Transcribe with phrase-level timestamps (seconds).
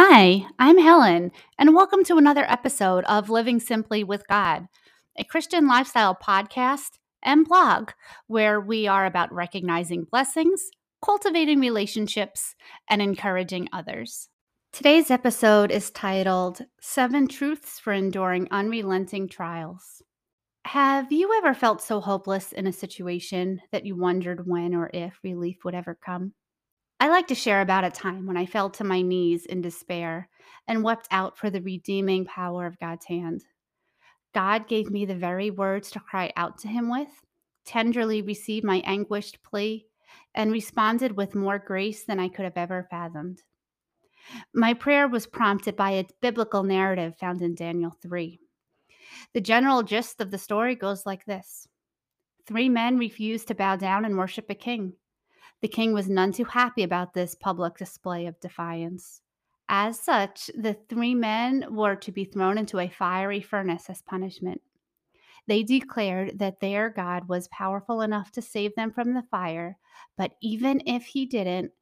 [0.00, 4.68] Hi, I'm Helen, and welcome to another episode of Living Simply with God,
[5.18, 7.90] a Christian lifestyle podcast and blog
[8.28, 10.70] where we are about recognizing blessings,
[11.04, 12.54] cultivating relationships,
[12.88, 14.28] and encouraging others.
[14.72, 20.00] Today's episode is titled Seven Truths for Enduring Unrelenting Trials.
[20.66, 25.18] Have you ever felt so hopeless in a situation that you wondered when or if
[25.24, 26.34] relief would ever come?
[27.00, 30.28] I like to share about a time when I fell to my knees in despair
[30.66, 33.44] and wept out for the redeeming power of God's hand.
[34.34, 37.08] God gave me the very words to cry out to Him with,
[37.64, 39.86] tenderly received my anguished plea,
[40.34, 43.42] and responded with more grace than I could have ever fathomed.
[44.52, 48.40] My prayer was prompted by a biblical narrative found in Daniel 3.
[49.34, 51.68] The general gist of the story goes like this
[52.46, 54.94] Three men refused to bow down and worship a king.
[55.60, 59.22] The king was none too happy about this public display of defiance.
[59.68, 64.62] As such, the three men were to be thrown into a fiery furnace as punishment.
[65.46, 69.78] They declared that their God was powerful enough to save them from the fire,
[70.16, 71.72] but even if he didn't,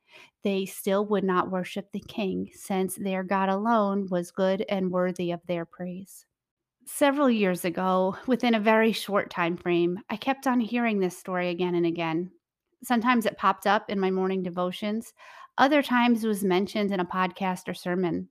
[0.43, 5.33] they still would not worship the king, since their God alone was good and worthy
[5.33, 6.25] of their praise.
[6.87, 11.49] Several years ago, within a very short time frame, I kept on hearing this story
[11.49, 12.31] again and again.
[12.87, 15.13] Sometimes it popped up in my morning devotions.
[15.59, 18.29] Other times it was mentioned in a podcast or sermon.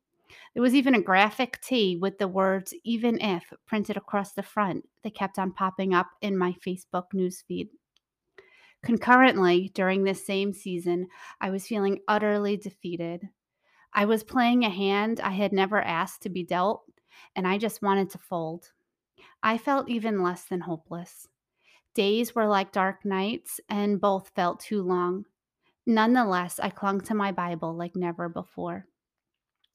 [0.53, 4.87] There was even a graphic tee with the words even if printed across the front
[5.03, 7.67] that kept on popping up in my Facebook newsfeed.
[8.81, 11.07] Concurrently, during this same season,
[11.41, 13.27] I was feeling utterly defeated.
[13.93, 16.85] I was playing a hand I had never asked to be dealt,
[17.35, 18.71] and I just wanted to fold.
[19.43, 21.27] I felt even less than hopeless.
[21.95, 25.25] Days were like dark nights, and both felt too long.
[25.87, 28.85] Nonetheless, I clung to my Bible like never before.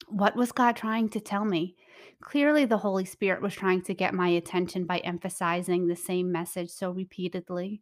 [0.07, 1.75] What was God trying to tell me?
[2.21, 6.69] Clearly, the Holy Spirit was trying to get my attention by emphasizing the same message
[6.69, 7.81] so repeatedly.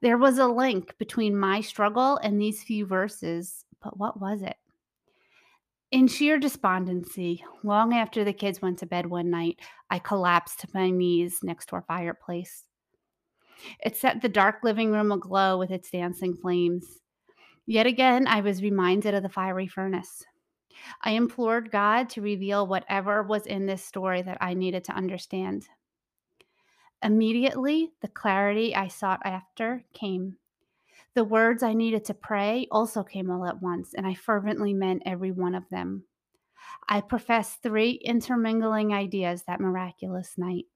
[0.00, 4.56] There was a link between my struggle and these few verses, but what was it?
[5.92, 9.60] In sheer despondency, long after the kids went to bed one night,
[9.90, 12.64] I collapsed to my knees next to our fireplace.
[13.82, 17.00] It set the dark living room aglow with its dancing flames.
[17.66, 20.24] Yet again, I was reminded of the fiery furnace.
[21.02, 25.66] I implored God to reveal whatever was in this story that I needed to understand.
[27.02, 30.36] Immediately, the clarity I sought after came.
[31.14, 35.02] The words I needed to pray also came all at once, and I fervently meant
[35.06, 36.04] every one of them.
[36.88, 40.66] I professed three intermingling ideas that miraculous night.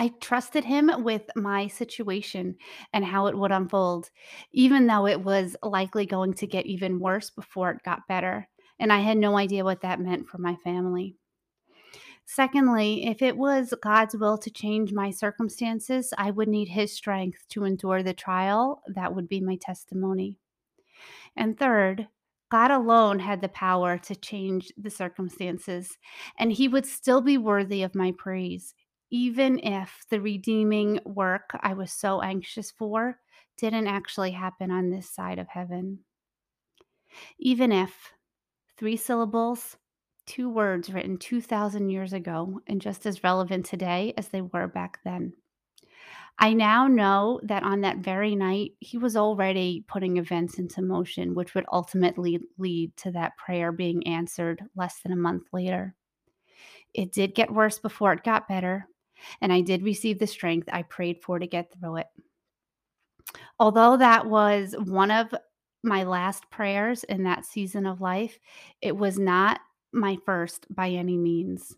[0.00, 2.54] I trusted him with my situation
[2.92, 4.10] and how it would unfold,
[4.52, 8.48] even though it was likely going to get even worse before it got better.
[8.78, 11.16] And I had no idea what that meant for my family.
[12.26, 17.48] Secondly, if it was God's will to change my circumstances, I would need his strength
[17.48, 18.82] to endure the trial.
[18.86, 20.36] That would be my testimony.
[21.34, 22.06] And third,
[22.52, 25.98] God alone had the power to change the circumstances,
[26.38, 28.74] and he would still be worthy of my praise
[29.10, 33.18] even if the redeeming work I was so anxious for
[33.56, 36.00] didn't actually happen on this side of heaven.
[37.38, 38.12] Even if
[38.76, 39.76] three syllables,
[40.26, 45.00] two words written 2,000 years ago, and just as relevant today as they were back
[45.04, 45.32] then.
[46.38, 51.34] I now know that on that very night, he was already putting events into motion,
[51.34, 55.96] which would ultimately lead to that prayer being answered less than a month later.
[56.94, 58.86] It did get worse before it got better,
[59.40, 62.06] and I did receive the strength I prayed for to get through it.
[63.58, 65.34] Although that was one of
[65.82, 68.38] my last prayers in that season of life,
[68.80, 69.60] it was not
[69.92, 71.76] my first by any means.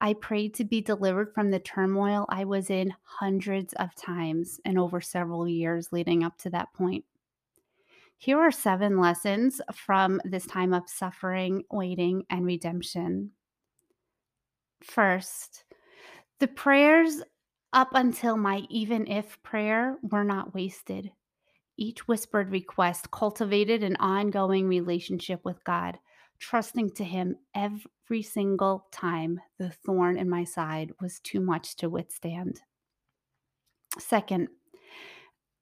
[0.00, 4.76] I prayed to be delivered from the turmoil I was in hundreds of times and
[4.76, 7.04] over several years leading up to that point.
[8.18, 13.30] Here are seven lessons from this time of suffering, waiting, and redemption.
[14.82, 15.64] First,
[16.42, 17.22] the prayers
[17.72, 21.12] up until my even if prayer were not wasted.
[21.76, 26.00] Each whispered request cultivated an ongoing relationship with God,
[26.40, 31.88] trusting to Him every single time the thorn in my side was too much to
[31.88, 32.60] withstand.
[34.00, 34.48] Second,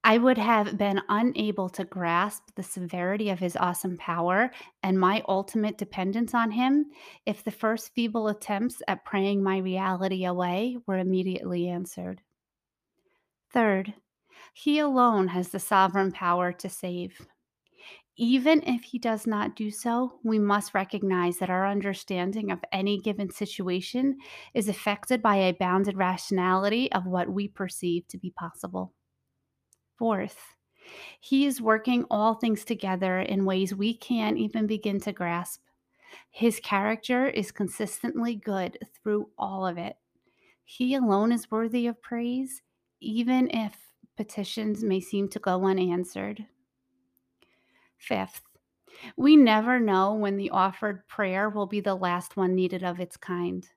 [0.02, 4.50] I would have been unable to grasp the severity of his awesome power
[4.82, 6.86] and my ultimate dependence on him
[7.26, 12.22] if the first feeble attempts at praying my reality away were immediately answered.
[13.52, 13.92] Third,
[14.54, 17.26] he alone has the sovereign power to save.
[18.16, 22.98] Even if he does not do so, we must recognize that our understanding of any
[22.98, 24.16] given situation
[24.54, 28.92] is affected by a bounded rationality of what we perceive to be possible.
[30.00, 30.56] Fourth,
[31.20, 35.60] he is working all things together in ways we can't even begin to grasp.
[36.30, 39.96] His character is consistently good through all of it.
[40.64, 42.62] He alone is worthy of praise,
[43.02, 43.76] even if
[44.16, 46.46] petitions may seem to go unanswered.
[47.98, 48.40] Fifth,
[49.18, 53.18] we never know when the offered prayer will be the last one needed of its
[53.18, 53.68] kind.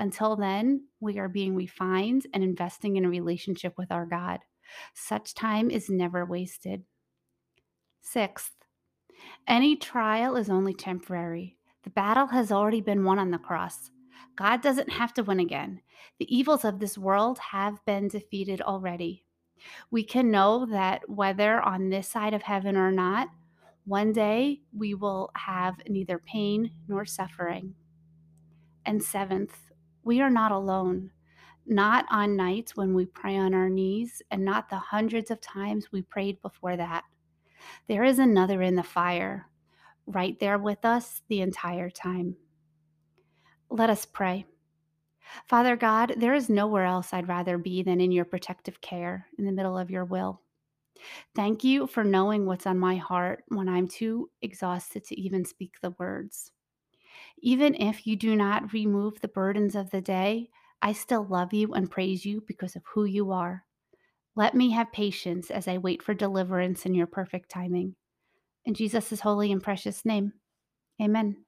[0.00, 4.40] Until then, we are being refined and investing in a relationship with our God.
[4.94, 6.84] Such time is never wasted.
[8.00, 8.52] Sixth,
[9.46, 11.56] any trial is only temporary.
[11.84, 13.90] The battle has already been won on the cross.
[14.36, 15.80] God doesn't have to win again.
[16.18, 19.24] The evils of this world have been defeated already.
[19.90, 23.28] We can know that whether on this side of heaven or not,
[23.84, 27.74] one day we will have neither pain nor suffering.
[28.84, 29.56] And seventh,
[30.04, 31.10] we are not alone,
[31.68, 35.92] not on nights when we pray on our knees, and not the hundreds of times
[35.92, 37.04] we prayed before that.
[37.86, 39.46] There is another in the fire,
[40.06, 42.36] right there with us the entire time.
[43.70, 44.46] Let us pray.
[45.46, 49.44] Father God, there is nowhere else I'd rather be than in your protective care in
[49.44, 50.40] the middle of your will.
[51.34, 55.76] Thank you for knowing what's on my heart when I'm too exhausted to even speak
[55.80, 56.52] the words.
[57.40, 60.50] Even if you do not remove the burdens of the day,
[60.80, 63.64] I still love you and praise you because of who you are.
[64.36, 67.96] Let me have patience as I wait for deliverance in your perfect timing.
[68.64, 70.32] In Jesus' holy and precious name,
[71.02, 71.44] amen.